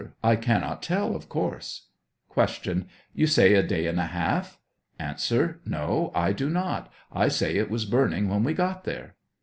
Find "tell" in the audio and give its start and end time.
0.81-1.15